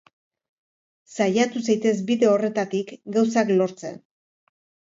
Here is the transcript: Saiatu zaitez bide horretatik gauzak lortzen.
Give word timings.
Saiatu 1.17 1.61
zaitez 1.67 1.93
bide 2.09 2.31
horretatik 2.31 2.91
gauzak 3.19 3.55
lortzen. 3.63 4.05